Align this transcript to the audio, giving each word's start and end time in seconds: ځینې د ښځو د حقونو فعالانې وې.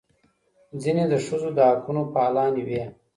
ځینې 0.81 1.03
د 1.09 1.13
ښځو 1.25 1.49
د 1.57 1.59
حقونو 1.69 2.01
فعالانې 2.13 2.63
وې. 2.67 2.83